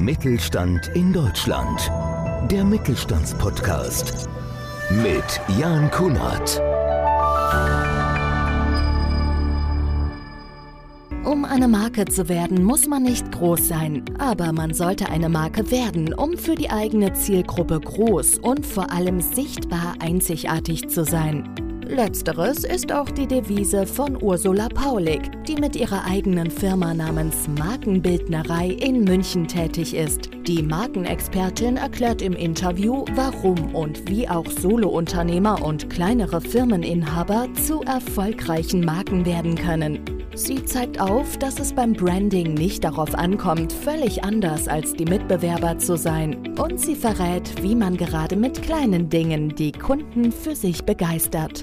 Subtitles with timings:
[0.00, 1.92] Mittelstand in Deutschland.
[2.50, 4.30] Der Mittelstandspodcast
[4.90, 6.58] mit Jan Kunert.
[11.22, 15.70] Um eine Marke zu werden, muss man nicht groß sein, aber man sollte eine Marke
[15.70, 21.69] werden, um für die eigene Zielgruppe groß und vor allem sichtbar einzigartig zu sein.
[21.90, 28.68] Letzteres ist auch die Devise von Ursula Paulik, die mit ihrer eigenen Firma namens Markenbildnerei
[28.68, 30.30] in München tätig ist.
[30.46, 38.84] Die Markenexpertin erklärt im Interview, warum und wie auch Solounternehmer und kleinere Firmeninhaber zu erfolgreichen
[38.84, 40.19] Marken werden können.
[40.34, 45.78] Sie zeigt auf, dass es beim Branding nicht darauf ankommt, völlig anders als die Mitbewerber
[45.78, 46.56] zu sein.
[46.56, 51.62] Und sie verrät, wie man gerade mit kleinen Dingen die Kunden für sich begeistert.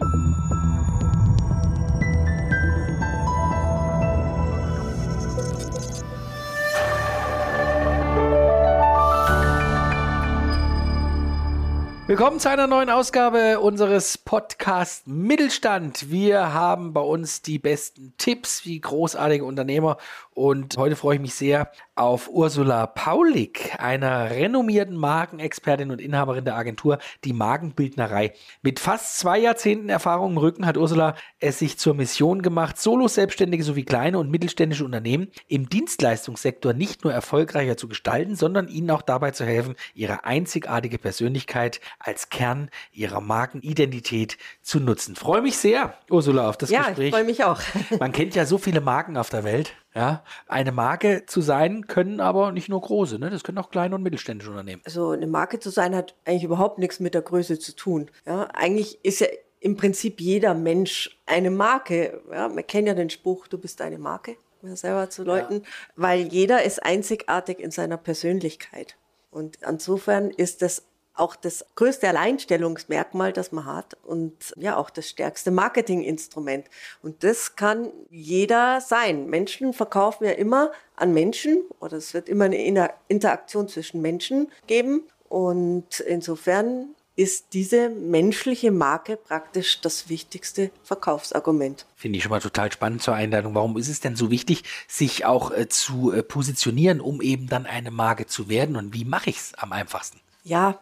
[12.08, 16.10] Willkommen zu einer neuen Ausgabe unseres Podcast Mittelstand.
[16.10, 19.98] Wir haben bei uns die besten Tipps wie großartige Unternehmer
[20.38, 26.56] und heute freue ich mich sehr auf Ursula Paulik, einer renommierten Markenexpertin und Inhaberin der
[26.56, 28.34] Agentur Die Magenbildnerei.
[28.62, 33.64] Mit fast zwei Jahrzehnten Erfahrung im Rücken hat Ursula es sich zur Mission gemacht, Solo-Selbstständige
[33.64, 39.02] sowie kleine und mittelständische Unternehmen im Dienstleistungssektor nicht nur erfolgreicher zu gestalten, sondern ihnen auch
[39.02, 45.16] dabei zu helfen, ihre einzigartige Persönlichkeit als Kern ihrer Markenidentität zu nutzen.
[45.16, 46.98] Freue mich sehr, Ursula, auf das ja, Gespräch.
[47.00, 47.60] Ja, ich freue mich auch.
[48.00, 49.74] Man kennt ja so viele Marken auf der Welt.
[49.98, 53.32] Ja, eine Marke zu sein können aber nicht nur große, ne?
[53.32, 54.84] das können auch kleine und mittelständische Unternehmen.
[54.86, 58.12] Also eine Marke zu sein hat eigentlich überhaupt nichts mit der Größe zu tun.
[58.28, 59.28] Ja, eigentlich ist ja
[59.60, 62.22] im Prinzip jeder Mensch eine Marke.
[62.32, 65.70] Ja, man kennt ja den Spruch, du bist eine Marke, mir selber zu Leuten, ja.
[65.96, 68.98] weil jeder ist einzigartig in seiner Persönlichkeit.
[69.32, 70.87] Und insofern ist das
[71.20, 76.66] auch das größte Alleinstellungsmerkmal, das man hat und ja auch das stärkste Marketinginstrument.
[77.02, 79.28] Und das kann jeder sein.
[79.28, 85.04] Menschen verkaufen ja immer an Menschen oder es wird immer eine Interaktion zwischen Menschen geben.
[85.30, 91.86] Und insofern ist diese menschliche Marke praktisch das wichtigste Verkaufsargument.
[91.96, 93.56] Finde ich schon mal total spannend zur Einladung.
[93.56, 97.66] Warum ist es denn so wichtig, sich auch äh, zu äh, positionieren, um eben dann
[97.66, 98.76] eine Marke zu werden?
[98.76, 100.20] Und wie mache ich es am einfachsten?
[100.44, 100.80] Ja,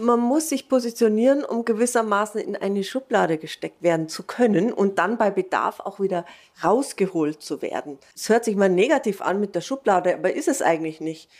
[0.00, 5.18] man muss sich positionieren, um gewissermaßen in eine Schublade gesteckt werden zu können und dann
[5.18, 6.24] bei Bedarf auch wieder
[6.62, 7.98] rausgeholt zu werden.
[8.14, 11.30] Es hört sich mal negativ an mit der Schublade, aber ist es eigentlich nicht.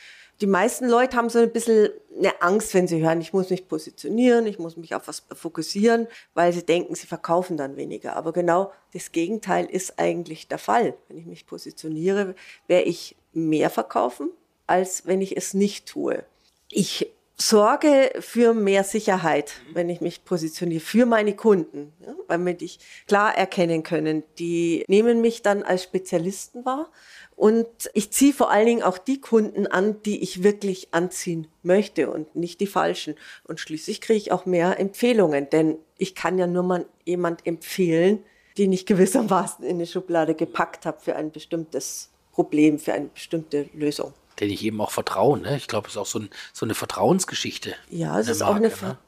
[0.40, 3.68] Die meisten Leute haben so ein bisschen eine Angst, wenn sie hören, ich muss mich
[3.68, 8.16] positionieren, ich muss mich auf was fokussieren, weil sie denken, sie verkaufen dann weniger.
[8.16, 10.94] Aber genau das Gegenteil ist eigentlich der Fall.
[11.08, 12.34] Wenn ich mich positioniere,
[12.66, 14.30] werde ich mehr verkaufen,
[14.66, 16.24] als wenn ich es nicht tue.
[16.68, 22.70] Ich sorge für mehr Sicherheit, wenn ich mich positioniere, für meine Kunden, ja, weil die
[23.08, 24.22] klar erkennen können.
[24.38, 26.90] Die nehmen mich dann als Spezialisten wahr
[27.36, 32.10] und ich ziehe vor allen Dingen auch die Kunden an, die ich wirklich anziehen möchte
[32.10, 33.16] und nicht die falschen.
[33.42, 38.22] Und schließlich kriege ich auch mehr Empfehlungen, denn ich kann ja nur mal jemand empfehlen,
[38.56, 43.68] den ich gewissermaßen in eine Schublade gepackt habe für ein bestimmtes Problem, für eine bestimmte
[43.74, 45.38] Lösung den ich eben auch vertraue.
[45.38, 45.56] Ne?
[45.56, 47.74] Ich glaube, es ist auch so, ein, so, eine Vertrauensgeschichte.
[47.90, 48.98] Ja, es ist Marke, auch eine Ver ne?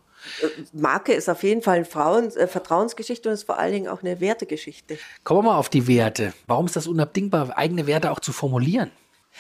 [0.43, 3.89] Äh, Marke ist auf jeden Fall eine Frauen, äh, Vertrauensgeschichte und ist vor allen Dingen
[3.89, 4.99] auch eine Wertegeschichte.
[5.25, 6.33] Kommen wir mal auf die Werte.
[6.47, 8.91] Warum ist das unabdingbar, eigene Werte auch zu formulieren?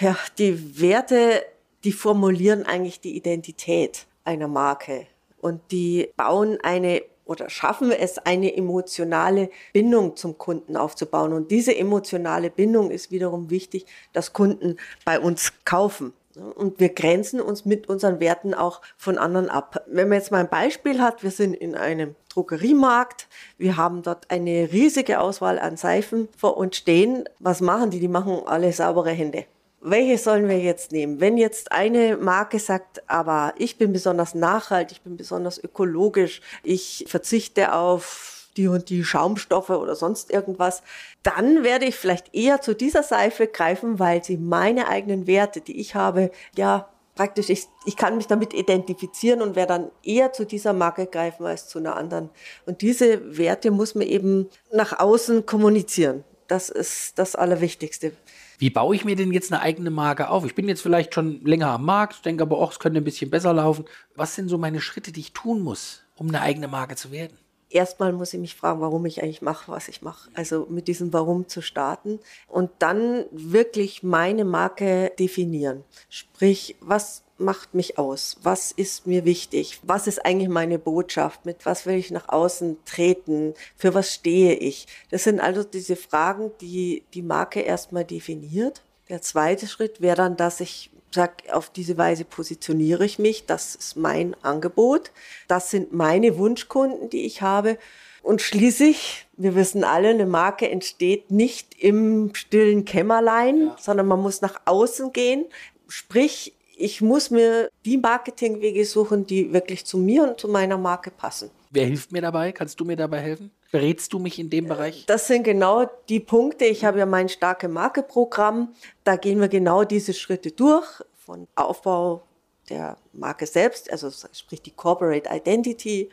[0.00, 1.42] Ja, die Werte,
[1.84, 5.06] die formulieren eigentlich die Identität einer Marke
[5.38, 11.32] und die bauen eine oder schaffen wir es, eine emotionale Bindung zum Kunden aufzubauen.
[11.32, 16.12] Und diese emotionale Bindung ist wiederum wichtig, dass Kunden bei uns kaufen.
[16.54, 19.82] Und wir grenzen uns mit unseren Werten auch von anderen ab.
[19.86, 23.26] Wenn man jetzt mal ein Beispiel hat, wir sind in einem Drogeriemarkt,
[23.56, 27.25] wir haben dort eine riesige Auswahl an Seifen vor uns stehen.
[27.38, 28.00] Was machen die?
[28.00, 29.47] Die machen alle saubere Hände
[29.81, 31.20] welche sollen wir jetzt nehmen?
[31.20, 37.04] Wenn jetzt eine Marke sagt, aber ich bin besonders nachhaltig, ich bin besonders ökologisch, ich
[37.09, 40.83] verzichte auf die und die Schaumstoffe oder sonst irgendwas,
[41.22, 45.78] dann werde ich vielleicht eher zu dieser Seife greifen, weil sie meine eigenen Werte, die
[45.78, 50.45] ich habe, ja, praktisch, ich, ich kann mich damit identifizieren und werde dann eher zu
[50.45, 52.30] dieser Marke greifen als zu einer anderen.
[52.66, 56.24] Und diese Werte muss man eben nach außen kommunizieren.
[56.47, 58.12] Das ist das Allerwichtigste.
[58.58, 60.44] Wie baue ich mir denn jetzt eine eigene Marke auf?
[60.44, 63.30] Ich bin jetzt vielleicht schon länger am Markt, denke aber auch, es könnte ein bisschen
[63.30, 63.84] besser laufen.
[64.14, 67.36] Was sind so meine Schritte, die ich tun muss, um eine eigene Marke zu werden?
[67.68, 70.30] erstmal muss ich mich fragen, warum ich eigentlich mache, was ich mache.
[70.34, 72.18] Also mit diesem Warum zu starten
[72.48, 75.84] und dann wirklich meine Marke definieren.
[76.09, 78.36] Sprich, was macht mich aus?
[78.42, 79.80] Was ist mir wichtig?
[79.83, 81.44] Was ist eigentlich meine Botschaft?
[81.44, 83.54] Mit was will ich nach außen treten?
[83.77, 84.86] Für was stehe ich?
[85.10, 88.83] Das sind also diese Fragen, die die Marke erstmal definiert.
[89.09, 93.47] Der zweite Schritt wäre dann, dass ich sage, auf diese Weise positioniere ich mich.
[93.47, 95.12] Das ist mein Angebot.
[95.48, 97.78] Das sind meine Wunschkunden, die ich habe.
[98.22, 103.77] Und schließlich, wir wissen alle, eine Marke entsteht nicht im stillen Kämmerlein, ja.
[103.80, 105.44] sondern man muss nach außen gehen.
[105.86, 111.10] Sprich, ich muss mir die Marketingwege suchen, die wirklich zu mir und zu meiner Marke
[111.10, 111.50] passen.
[111.70, 112.52] Wer hilft mir dabei?
[112.52, 113.50] Kannst du mir dabei helfen?
[113.72, 115.04] Berätst du mich in dem Bereich?
[115.06, 116.66] Das sind genau die Punkte.
[116.66, 118.74] Ich habe ja mein starke Marke-Programm.
[119.04, 120.86] Da gehen wir genau diese Schritte durch.
[121.16, 122.22] Von Aufbau
[122.68, 126.10] der Marke selbst, also sprich die Corporate Identity,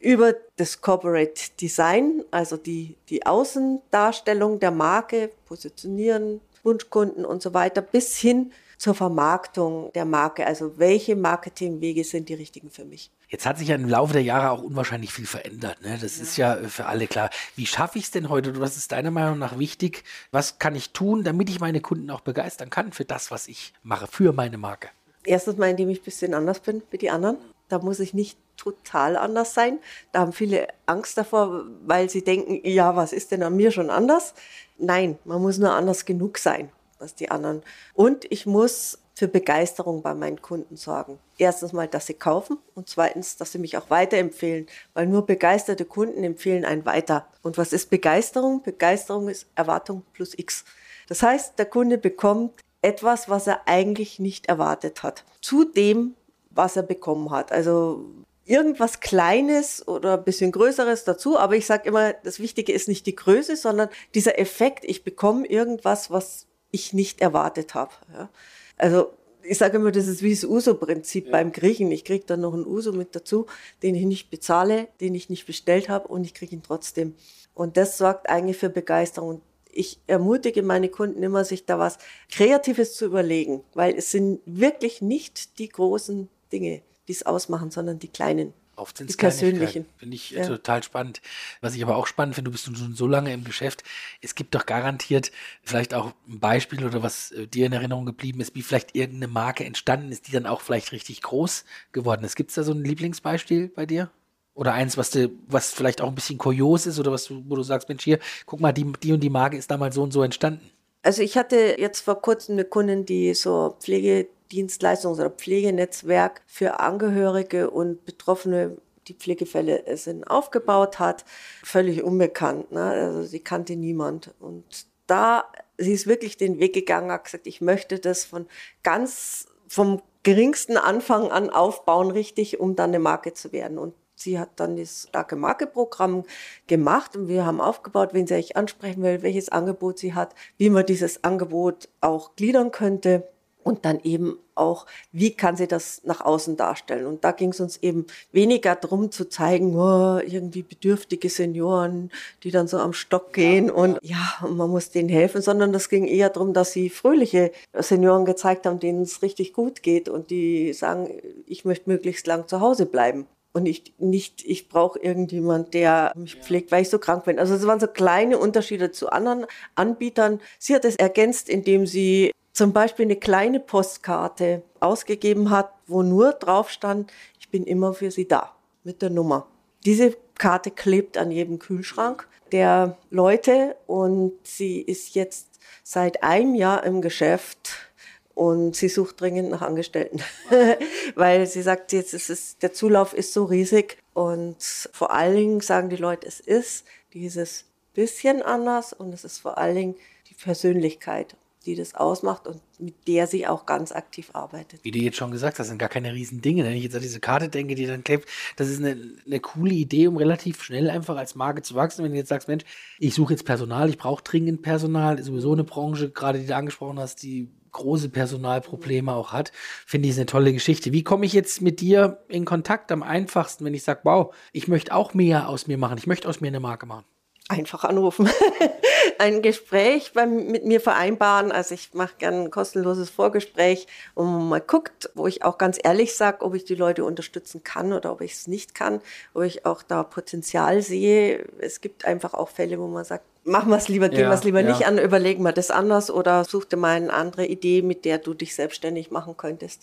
[0.00, 7.82] über das Corporate Design, also die, die Außendarstellung der Marke, Positionieren, Wunschkunden und so weiter,
[7.82, 10.46] bis hin zur Vermarktung der Marke.
[10.46, 13.10] Also welche Marketingwege sind die richtigen für mich?
[13.28, 15.82] Jetzt hat sich ja im Laufe der Jahre auch unwahrscheinlich viel verändert.
[15.82, 15.98] Ne?
[16.00, 16.22] Das ja.
[16.22, 17.30] ist ja für alle klar.
[17.56, 18.58] Wie schaffe ich es denn heute?
[18.58, 20.02] Was ist deiner Meinung nach wichtig?
[20.32, 23.74] Was kann ich tun, damit ich meine Kunden auch begeistern kann für das, was ich
[23.82, 24.88] mache, für meine Marke?
[25.24, 27.36] Erstens mal, indem ich ein bisschen anders bin wie die anderen.
[27.68, 29.78] Da muss ich nicht total anders sein.
[30.12, 33.90] Da haben viele Angst davor, weil sie denken, ja, was ist denn an mir schon
[33.90, 34.34] anders?
[34.80, 37.62] Nein, man muss nur anders genug sein als die anderen.
[37.94, 41.18] Und ich muss für Begeisterung bei meinen Kunden sorgen.
[41.36, 45.84] Erstens mal, dass sie kaufen und zweitens, dass sie mich auch weiterempfehlen, weil nur begeisterte
[45.84, 47.26] Kunden empfehlen einen weiter.
[47.42, 48.62] Und was ist Begeisterung?
[48.62, 50.64] Begeisterung ist Erwartung plus X.
[51.08, 56.14] Das heißt, der Kunde bekommt etwas, was er eigentlich nicht erwartet hat, zu dem,
[56.50, 57.52] was er bekommen hat.
[57.52, 58.06] Also
[58.50, 61.38] irgendwas Kleines oder ein bisschen Größeres dazu.
[61.38, 65.46] Aber ich sage immer, das Wichtige ist nicht die Größe, sondern dieser Effekt, ich bekomme
[65.46, 67.92] irgendwas, was ich nicht erwartet habe.
[68.12, 68.28] Ja.
[68.76, 69.12] Also
[69.42, 71.32] ich sage immer, das ist wie das Uso-Prinzip ja.
[71.32, 71.90] beim Griechen.
[71.92, 73.46] Ich kriege dann noch einen Uso mit dazu,
[73.82, 77.14] den ich nicht bezahle, den ich nicht bestellt habe und ich kriege ihn trotzdem.
[77.54, 79.42] Und das sorgt eigentlich für Begeisterung.
[79.72, 81.98] Ich ermutige meine Kunden immer, sich da was
[82.30, 87.98] Kreatives zu überlegen, weil es sind wirklich nicht die großen Dinge, die es ausmachen, sondern
[87.98, 89.86] die kleinen oft sind es persönlichen.
[89.96, 90.46] Finde ich ja.
[90.46, 91.20] total spannend.
[91.60, 93.84] Was ich aber auch spannend finde, du bist schon so lange im Geschäft.
[94.20, 95.30] Es gibt doch garantiert
[95.62, 99.28] vielleicht auch ein Beispiel oder was äh, dir in Erinnerung geblieben ist, wie vielleicht irgendeine
[99.28, 102.36] Marke entstanden ist, die dann auch vielleicht richtig groß geworden ist.
[102.36, 104.10] Gibt es da so ein Lieblingsbeispiel bei dir?
[104.54, 107.56] Oder eins, was, du, was vielleicht auch ein bisschen kurios ist oder was du, wo
[107.56, 110.12] du sagst, Mensch, hier, guck mal, die, die und die Marke ist damals so und
[110.12, 110.70] so entstanden.
[111.02, 116.80] Also ich hatte jetzt vor kurzem eine Kundin, die so Pflege Dienstleistungs- oder Pflegenetzwerk für
[116.80, 118.76] Angehörige und Betroffene,
[119.08, 121.24] die Pflegefälle sind, aufgebaut hat.
[121.62, 122.72] Völlig unbekannt.
[122.72, 122.82] Ne?
[122.82, 124.34] Also sie kannte niemand.
[124.40, 125.44] Und da,
[125.78, 128.46] sie ist wirklich den Weg gegangen, hat gesagt, ich möchte das von
[128.82, 133.78] ganz, vom geringsten Anfang an aufbauen, richtig, um dann eine Marke zu werden.
[133.78, 136.24] Und sie hat dann das starke Markeprogramm
[136.66, 140.70] gemacht und wir haben aufgebaut, wen sie eigentlich ansprechen will, welches Angebot sie hat, wie
[140.70, 143.26] man dieses Angebot auch gliedern könnte
[143.62, 147.06] und dann eben auch, wie kann sie das nach außen darstellen.
[147.06, 152.10] Und da ging es uns eben weniger darum zu zeigen, oh, irgendwie bedürftige Senioren,
[152.42, 155.72] die dann so am Stock gehen ja, und ja, und man muss denen helfen, sondern
[155.72, 160.08] das ging eher darum, dass sie fröhliche Senioren gezeigt haben, denen es richtig gut geht
[160.08, 161.10] und die sagen,
[161.46, 163.26] ich möchte möglichst lang zu Hause bleiben.
[163.52, 167.40] Und ich nicht, ich brauche irgendjemand, der mich pflegt, weil ich so krank bin.
[167.40, 170.40] Also es waren so kleine Unterschiede zu anderen Anbietern.
[170.60, 176.32] Sie hat es ergänzt, indem sie zum Beispiel eine kleine Postkarte ausgegeben hat, wo nur
[176.32, 178.54] drauf stand, ich bin immer für Sie da
[178.84, 179.46] mit der Nummer.
[179.84, 186.84] Diese Karte klebt an jedem Kühlschrank der Leute und sie ist jetzt seit einem Jahr
[186.84, 187.90] im Geschäft
[188.34, 190.22] und sie sucht dringend nach Angestellten,
[191.14, 194.56] weil sie sagt, jetzt ist es, der Zulauf ist so riesig und
[194.92, 199.58] vor allen Dingen sagen die Leute, es ist dieses bisschen anders und es ist vor
[199.58, 199.96] allen Dingen
[200.28, 201.36] die Persönlichkeit
[201.66, 204.80] die das ausmacht und mit der sie auch ganz aktiv arbeitet.
[204.82, 206.64] Wie du jetzt schon gesagt hast, sind gar keine riesen Dinge.
[206.64, 209.74] Wenn ich jetzt an diese Karte denke, die dann klebt, das ist eine, eine coole
[209.74, 212.02] Idee, um relativ schnell einfach als Marke zu wachsen.
[212.02, 212.64] Wenn du jetzt sagst, Mensch,
[212.98, 216.56] ich suche jetzt Personal, ich brauche dringend Personal, ist sowieso eine Branche, gerade die du
[216.56, 219.52] angesprochen hast, die große Personalprobleme auch hat,
[219.86, 220.92] finde ich eine tolle Geschichte.
[220.92, 224.66] Wie komme ich jetzt mit dir in Kontakt am einfachsten, wenn ich sage, wow, ich
[224.66, 227.04] möchte auch mehr aus mir machen, ich möchte aus mir eine Marke machen?
[227.50, 228.30] Einfach anrufen.
[229.18, 231.50] ein Gespräch beim, mit mir vereinbaren.
[231.50, 235.76] Also ich mache gerne ein kostenloses Vorgespräch, wo man mal guckt, wo ich auch ganz
[235.82, 239.00] ehrlich sage, ob ich die Leute unterstützen kann oder ob ich es nicht kann,
[239.34, 241.44] ob ich auch da Potenzial sehe.
[241.58, 244.34] Es gibt einfach auch Fälle, wo man sagt, machen wir es lieber, gehen ja, wir
[244.34, 244.68] es lieber ja.
[244.68, 248.18] nicht an, überlegen wir das anders oder such dir mal eine andere Idee, mit der
[248.18, 249.82] du dich selbstständig machen könntest.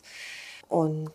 [0.69, 1.11] Und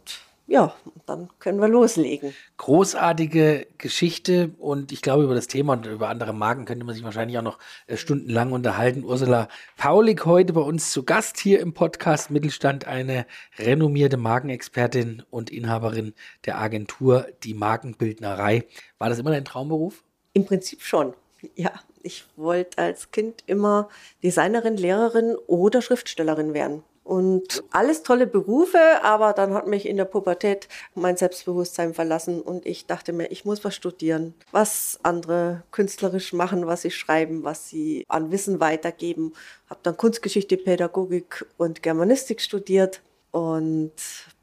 [0.53, 2.35] ja, dann können wir loslegen.
[2.59, 7.03] Großartige Geschichte und ich glaube, über das Thema und über andere Marken könnte man sich
[7.03, 9.03] wahrscheinlich auch noch äh, stundenlang unterhalten.
[9.03, 13.25] Ursula Paulik heute bei uns zu Gast hier im Podcast Mittelstand, eine
[13.59, 16.13] renommierte Markenexpertin und Inhaberin
[16.45, 18.67] der Agentur Die Markenbildnerei.
[18.99, 20.05] War das immer dein Traumberuf?
[20.35, 21.15] Im Prinzip schon,
[21.55, 21.73] ja.
[22.05, 23.89] Ich wollte als Kind immer
[24.25, 26.83] Designerin, Lehrerin oder Schriftstellerin werden.
[27.05, 32.65] Und alles tolle Berufe, aber dann hat mich in der Pubertät mein Selbstbewusstsein verlassen und
[32.65, 37.69] ich dachte mir, ich muss was studieren, was andere künstlerisch machen, was sie schreiben, was
[37.69, 39.35] sie an Wissen weitergeben.
[39.69, 43.93] Habe dann Kunstgeschichte, Pädagogik und Germanistik studiert und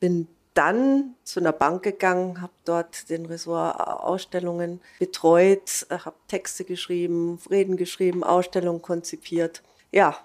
[0.02, 7.40] bin dann zu einer Bank gegangen, habe dort den Ressort Ausstellungen betreut, habe Texte geschrieben,
[7.50, 9.64] Reden geschrieben, Ausstellungen konzipiert.
[9.92, 10.18] Ja,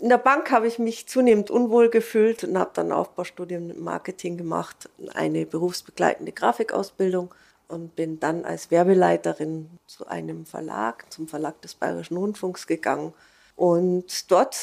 [0.00, 4.38] in der Bank habe ich mich zunehmend unwohl gefühlt und habe dann Aufbaustudien im Marketing
[4.38, 7.34] gemacht, eine berufsbegleitende Grafikausbildung
[7.68, 13.12] und bin dann als Werbeleiterin zu einem Verlag, zum Verlag des Bayerischen Rundfunks gegangen.
[13.56, 14.56] Und dort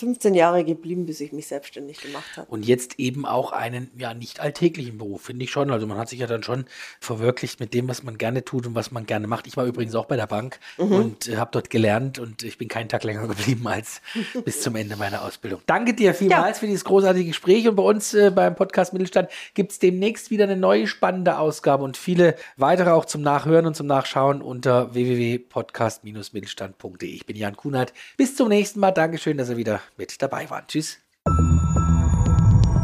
[0.00, 2.50] 15 Jahre geblieben, bis ich mich selbstständig gemacht habe.
[2.50, 5.70] Und jetzt eben auch einen ja nicht alltäglichen Beruf, finde ich schon.
[5.70, 6.64] Also man hat sich ja dann schon
[7.00, 9.46] verwirklicht mit dem, was man gerne tut und was man gerne macht.
[9.46, 10.92] Ich war übrigens auch bei der Bank mhm.
[10.92, 14.00] und äh, habe dort gelernt und ich bin keinen Tag länger geblieben als
[14.44, 15.60] bis zum Ende meiner Ausbildung.
[15.66, 16.60] Danke dir vielmals ja.
[16.60, 20.44] für dieses großartige Gespräch und bei uns äh, beim Podcast Mittelstand gibt es demnächst wieder
[20.44, 27.10] eine neue spannende Ausgabe und viele weitere auch zum Nachhören und zum Nachschauen unter www.podcast-mittelstand.de.
[27.10, 27.92] Ich bin Jan Kunert.
[28.16, 28.92] Bis zum nächsten Mal.
[28.92, 30.66] Dankeschön, dass ihr wieder mit dabei waren.
[30.66, 30.98] Tschüss.